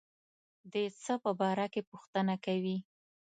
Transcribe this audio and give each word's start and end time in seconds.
د 0.73 0.75
څه 1.03 1.13
په 1.23 1.31
باره 1.39 1.65
کې 1.73 1.81
پوښتنه 1.89 2.33
کوي. 2.45 2.77